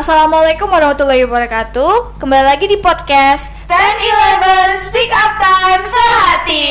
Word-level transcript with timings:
Assalamualaikum 0.00 0.64
warahmatullahi 0.72 1.28
wabarakatuh. 1.28 2.16
Kembali 2.16 2.40
lagi 2.48 2.64
di 2.64 2.80
podcast 2.80 3.52
10-11 3.68 4.88
Speak 4.88 5.12
Up 5.12 5.36
Time 5.36 5.84
Sehati. 5.84 6.68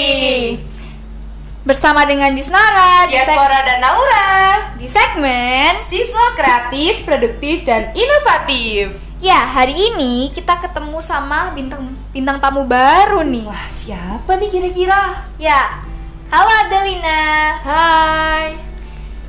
Bersama 1.61 2.09
dengan 2.09 2.33
Disnara 2.33 3.05
Diaspora 3.05 3.61
dan 3.61 3.85
Naura 3.85 4.73
di 4.81 4.89
segmen 4.89 5.77
Siswa 5.77 6.33
kreatif, 6.33 7.05
produktif, 7.05 7.69
dan 7.69 7.93
inovatif. 7.93 8.97
Ya 9.21 9.45
hari 9.45 9.77
ini 9.77 10.33
kita 10.33 10.57
ketemu 10.57 10.97
sama 10.97 11.53
bintang 11.53 11.93
bintang 12.09 12.41
tamu 12.41 12.65
baru 12.65 13.21
nih. 13.21 13.45
Wah 13.45 13.69
siapa 13.69 14.41
nih 14.41 14.49
kira-kira? 14.49 15.21
Ya 15.37 15.85
Halo 16.33 16.49
Adelina. 16.65 17.61
Hai. 17.61 18.57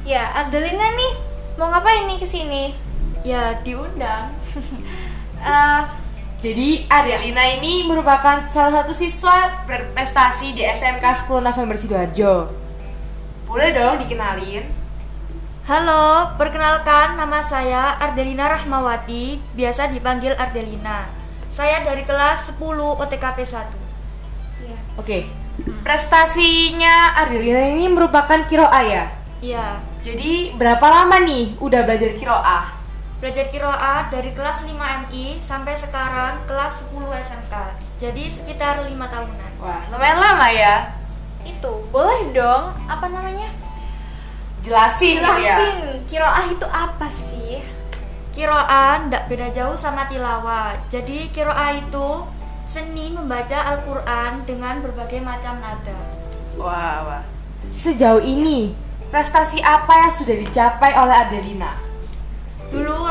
Ya 0.08 0.24
Adelina 0.40 0.88
nih 0.88 1.12
Mau 1.60 1.68
ngapain 1.68 2.08
nih 2.08 2.16
ke 2.16 2.24
sini? 2.24 2.72
Ya 3.22 3.60
diundang. 3.60 4.32
Eh, 5.40 5.82
Jadi 6.44 6.84
Adelina 6.84 7.40
ini 7.56 7.88
merupakan 7.88 8.44
salah 8.52 8.84
satu 8.84 8.92
siswa 8.92 9.64
berprestasi 9.64 10.52
di 10.52 10.60
SMK 10.60 11.00
10 11.00 11.40
November 11.40 11.80
Sidoarjo 11.80 12.52
Boleh 13.48 13.72
dong 13.72 13.96
dikenalin? 14.04 14.68
Halo, 15.64 16.36
perkenalkan 16.36 17.16
nama 17.16 17.40
saya 17.40 17.96
Ardelina 17.96 18.52
Rahmawati, 18.52 19.40
biasa 19.56 19.88
dipanggil 19.88 20.36
Ardelina. 20.36 21.08
Saya 21.48 21.88
dari 21.88 22.04
kelas 22.04 22.52
10 22.52 22.60
OTKP 23.00 23.38
1. 23.40 23.64
Iya 24.60 24.76
Oke 25.00 25.24
Prestasinya 25.80 27.16
Adelina 27.16 27.64
ini 27.64 27.88
merupakan 27.88 28.44
kiroa 28.44 28.80
ya? 28.84 29.08
Iya, 29.40 29.80
Jadi 30.04 30.52
berapa 30.52 30.84
lama 30.84 31.16
nih 31.24 31.56
udah 31.64 31.80
belajar 31.80 32.12
kiroa? 32.12 32.79
Belajar 33.20 33.46
kiroa 33.52 34.08
dari 34.08 34.32
kelas 34.32 34.64
5 34.64 34.72
MI 34.74 35.38
sampai 35.44 35.76
sekarang 35.76 36.40
kelas 36.48 36.88
10 36.88 37.20
SMK. 37.20 37.54
Jadi 38.00 38.24
sekitar 38.32 38.80
lima 38.88 39.06
tahunan. 39.12 39.60
Wah 39.60 39.84
lumayan 39.92 40.18
lama 40.24 40.48
ya 40.48 40.96
Itu 41.44 41.84
boleh 41.92 42.32
dong 42.32 42.72
Apa 42.88 43.12
namanya? 43.12 43.52
Jelasin, 44.64 45.20
gitu 45.20 45.32
ya 45.36 45.36
Jelasin 45.36 46.00
kiroah 46.08 46.46
itu 46.48 46.66
apa 46.66 47.06
sih? 47.12 47.60
Kiroa 48.32 49.06
ndak 49.06 49.28
beda 49.28 49.52
jauh 49.52 49.76
sama 49.76 50.08
tilawah. 50.08 50.74
Jadi 50.88 51.28
kiroa 51.30 51.76
itu 51.76 52.24
seni 52.64 53.14
membaca 53.14 53.68
Al-Quran 53.74 54.48
dengan 54.48 54.82
berbagai 54.82 55.20
macam 55.22 55.58
nada. 55.58 55.98
Wah, 56.58 56.96
wah. 57.06 57.22
Sejauh 57.74 58.22
ini, 58.22 58.74
prestasi 59.10 59.58
apa 59.62 60.06
yang 60.06 60.12
sudah 60.14 60.36
dicapai 60.38 60.94
oleh 60.94 61.16
Adelina? 61.26 61.72
Dulu 62.70 63.09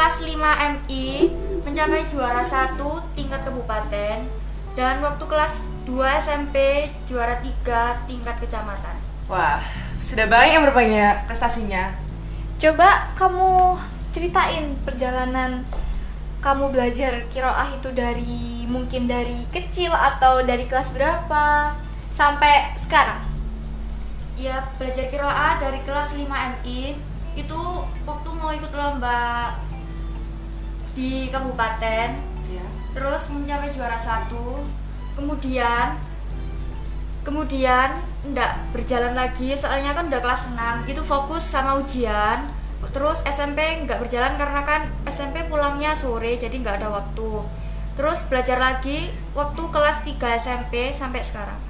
kelas 0.00 0.24
5 0.24 0.32
MI 0.32 1.28
mencapai 1.60 2.08
juara 2.08 2.40
1 2.40 2.72
tingkat 3.12 3.44
kabupaten 3.44 4.24
dan 4.72 4.94
waktu 5.04 5.24
kelas 5.28 5.60
2 5.84 5.92
SMP 6.24 6.88
juara 7.04 7.36
3 7.36 8.08
tingkat 8.08 8.40
kecamatan. 8.40 8.96
Wah, 9.28 9.60
sudah 10.00 10.24
banyak 10.24 10.56
yang 10.56 10.64
berbanyak 10.64 11.28
prestasinya. 11.28 11.92
Coba 12.56 13.12
kamu 13.12 13.76
ceritain 14.16 14.72
perjalanan 14.88 15.68
kamu 16.40 16.72
belajar 16.72 17.20
kiroah 17.28 17.68
itu 17.68 17.92
dari 17.92 18.64
mungkin 18.72 19.04
dari 19.04 19.44
kecil 19.52 19.92
atau 19.92 20.40
dari 20.40 20.64
kelas 20.64 20.96
berapa 20.96 21.76
sampai 22.08 22.72
sekarang? 22.80 23.20
Ya, 24.40 24.64
belajar 24.80 25.12
kiroa 25.12 25.60
dari 25.60 25.84
kelas 25.84 26.16
5 26.16 26.24
MI 26.24 26.96
itu 27.36 27.60
waktu 28.08 28.28
mau 28.40 28.48
ikut 28.56 28.72
lomba 28.72 29.60
di 30.94 31.30
kabupaten. 31.30 32.08
Ya. 32.50 32.66
terus 32.90 33.30
mencapai 33.30 33.70
juara 33.70 33.94
satu. 33.94 34.62
Kemudian 35.14 35.94
kemudian 37.20 38.00
ndak 38.32 38.72
berjalan 38.72 39.12
lagi 39.12 39.52
soalnya 39.54 39.92
kan 39.92 40.08
udah 40.08 40.18
kelas 40.24 40.50
6 40.50 40.90
itu 40.90 41.02
fokus 41.06 41.46
sama 41.46 41.78
ujian. 41.78 42.50
Terus 42.90 43.22
SMP 43.28 43.86
nggak 43.86 44.02
berjalan 44.02 44.34
karena 44.34 44.64
kan 44.66 44.88
SMP 45.06 45.46
pulangnya 45.46 45.94
sore 45.94 46.40
jadi 46.40 46.52
nggak 46.58 46.82
ada 46.82 46.88
waktu. 46.90 47.46
Terus 47.94 48.26
belajar 48.26 48.58
lagi 48.58 49.12
waktu 49.36 49.62
kelas 49.70 50.02
3 50.02 50.40
SMP 50.40 50.90
sampai 50.90 51.20
sekarang. 51.22 51.60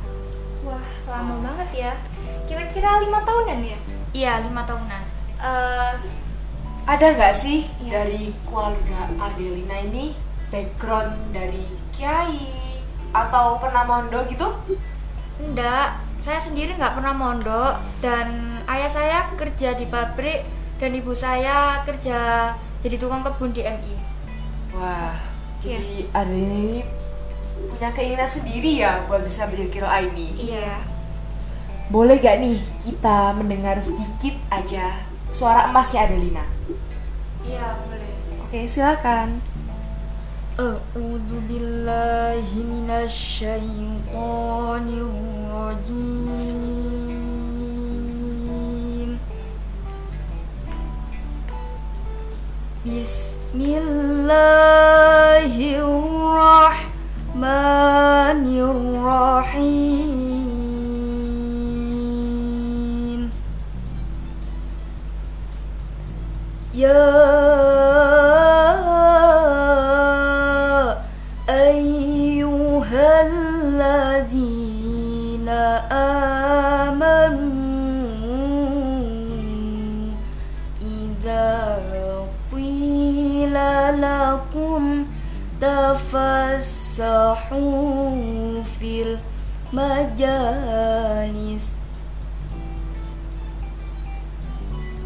Wah, 0.64 0.86
lama 1.10 1.42
banget 1.44 1.90
ya. 1.90 1.92
Kira-kira 2.46 3.02
lima 3.02 3.20
tahunan 3.26 3.60
ya? 3.64 3.78
iya 4.10 4.42
lima 4.42 4.62
tahunan. 4.66 5.02
Eh, 5.40 5.92
Ada 6.88 7.06
nggak 7.16 7.34
sih 7.36 7.68
Iya. 7.84 8.02
dari 8.02 8.32
keluarga 8.48 9.08
Adelina 9.20 9.76
ini 9.84 10.16
background 10.50 11.34
dari 11.34 11.64
kiai 11.94 12.80
atau 13.10 13.58
pernah 13.60 13.84
mondok 13.86 14.26
gitu? 14.30 14.48
Enggak, 15.40 16.00
saya 16.20 16.40
sendiri 16.40 16.76
nggak 16.76 17.00
pernah 17.00 17.14
mondok 17.14 17.74
dan 18.04 18.60
ayah 18.68 18.90
saya 18.90 19.18
kerja 19.34 19.74
di 19.74 19.86
pabrik 19.88 20.44
dan 20.80 20.96
ibu 20.96 21.12
saya 21.12 21.84
kerja 21.84 22.52
jadi 22.80 22.96
tukang 22.96 23.22
kebun 23.24 23.52
di 23.52 23.62
MI. 23.64 23.94
Wah, 24.76 25.16
jadi 25.60 26.08
Adelina 26.16 26.56
ini 26.56 26.80
punya 27.68 27.92
keinginan 27.92 28.30
sendiri 28.30 28.80
ya 28.80 29.04
buat 29.04 29.20
bisa 29.20 29.44
belajar 29.44 29.68
kiroa 29.68 29.98
ini. 30.00 30.48
Iya. 30.48 30.80
Boleh 31.90 32.22
gak 32.22 32.38
nih 32.38 32.56
kita 32.80 33.34
mendengar 33.34 33.82
sedikit 33.82 34.38
aja 34.48 35.09
suara 35.32 35.64
emasnya 35.70 36.02
Adelina? 36.06 36.44
Iya, 37.46 37.76
boleh. 37.86 38.10
Oke, 38.46 38.68
silakan. 38.68 39.40
A'udzu 40.60 41.40
billahi 41.48 42.60
minasyaitonir 42.60 45.08
rajim. 45.48 46.28
Bismillahirrahmanirrahim. 52.84 54.79
يا 66.80 67.20
أيها 71.50 73.08
الذين 73.26 74.68
آمنوا 75.92 77.70
إذا 80.82 81.48
قيل 82.52 83.54
لكم 84.00 85.06
تفسحوا 85.60 87.30
في 88.62 89.18
المجالس 89.72 91.66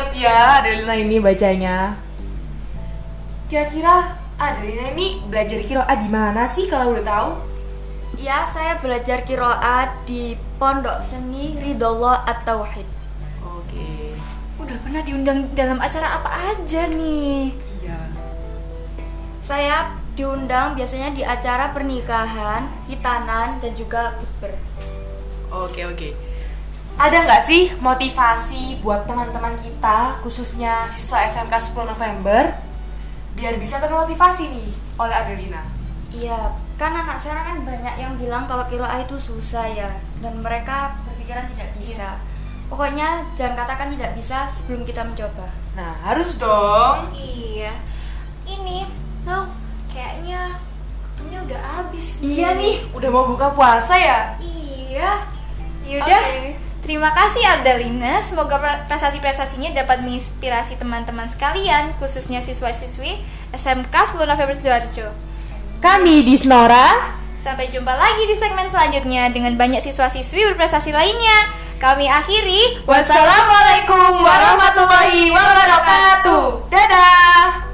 banget 0.00 0.24
ya 0.24 0.64
Adelina 0.64 0.94
ini 0.96 1.16
bacanya. 1.20 1.76
Kira-kira 3.52 4.16
Adelina 4.40 4.96
ini 4.96 5.20
belajar 5.28 5.60
kiroa 5.60 5.94
di 6.00 6.08
mana 6.08 6.48
sih 6.48 6.64
kalau 6.64 6.96
udah 6.96 7.04
tahu? 7.04 7.30
Ya, 8.16 8.44
saya 8.48 8.80
belajar 8.80 9.28
kiroat 9.28 9.92
di 10.08 10.40
Pondok 10.56 11.04
Seni 11.04 11.56
Ridhollah 11.60 12.24
At-Tauhid. 12.24 12.88
Oke. 13.44 14.16
udah 14.60 14.76
pernah 14.84 15.00
diundang 15.04 15.52
dalam 15.56 15.80
acara 15.80 16.20
apa 16.20 16.30
aja 16.52 16.88
nih? 16.88 17.52
Iya. 17.80 18.00
Saya 19.40 19.76
diundang 20.16 20.76
biasanya 20.76 21.12
di 21.12 21.24
acara 21.24 21.72
pernikahan, 21.76 22.68
hitanan, 22.88 23.56
dan 23.60 23.72
juga 23.76 24.16
bukber. 24.20 24.52
Oke 25.48 25.84
oke. 25.88 26.08
Ada 27.00 27.24
nggak 27.24 27.42
sih 27.48 27.72
motivasi 27.80 28.84
buat 28.84 29.08
teman-teman 29.08 29.56
kita, 29.56 30.20
khususnya 30.20 30.84
siswa 30.84 31.24
SMK 31.24 31.72
10 31.72 31.96
November, 31.96 32.52
biar 33.32 33.56
bisa 33.56 33.80
termotivasi 33.80 34.52
nih 34.52 34.68
oleh 35.00 35.16
Adelina? 35.16 35.64
Iya, 36.12 36.52
kan 36.76 36.92
anak 36.92 37.16
sekarang 37.16 37.44
kan 37.48 37.58
banyak 37.64 37.94
yang 37.96 38.20
bilang 38.20 38.44
kalau 38.44 38.68
kiroah 38.68 39.00
itu 39.00 39.16
susah 39.16 39.64
ya, 39.72 39.88
dan 40.20 40.44
mereka 40.44 41.00
berpikiran 41.08 41.48
tidak 41.56 41.72
bisa. 41.80 42.20
Pokoknya 42.68 43.24
jangan 43.32 43.64
katakan 43.64 43.96
tidak 43.96 44.12
bisa 44.12 44.44
sebelum 44.52 44.84
kita 44.84 45.00
mencoba. 45.00 45.48
Nah 45.72 45.96
harus 46.04 46.36
dong. 46.36 47.16
Iya. 47.16 47.80
Ini, 48.44 48.84
no, 49.24 49.48
kayaknya 49.88 50.60
waktunya 51.00 51.38
udah 51.48 51.60
habis. 51.64 52.20
Iya 52.20 52.60
nih, 52.60 52.92
udah 52.92 53.08
mau 53.08 53.24
buka 53.24 53.56
puasa 53.56 53.96
ya. 53.96 54.36
Iya. 54.36 55.24
Yaudah. 55.88 56.20
Oke. 56.28 56.59
Terima 56.90 57.14
kasih 57.14 57.38
Ardalina. 57.46 58.18
Semoga 58.18 58.58
pre- 58.58 58.82
prestasi-prestasinya 58.90 59.70
dapat 59.70 60.02
menginspirasi 60.02 60.74
teman-teman 60.74 61.30
sekalian, 61.30 61.94
khususnya 62.02 62.42
siswa-siswi 62.42 63.22
SMK 63.54 63.94
10 63.94 64.26
November 64.26 64.58
Sidoarjo. 64.58 65.06
Kami 65.78 66.26
di 66.26 66.34
Snora. 66.34 67.14
Sampai 67.38 67.70
jumpa 67.70 67.94
lagi 67.94 68.26
di 68.26 68.34
segmen 68.34 68.66
selanjutnya 68.66 69.30
dengan 69.30 69.54
banyak 69.54 69.86
siswa-siswi 69.86 70.50
berprestasi 70.50 70.90
lainnya. 70.90 71.54
Kami 71.78 72.10
akhiri. 72.10 72.82
Wassalamualaikum 72.82 74.26
warahmatullahi 74.26 75.30
wabarakatuh. 75.30 76.74
Dadah. 76.74 77.69